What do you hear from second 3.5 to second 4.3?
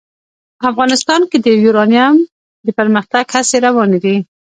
روانې دي.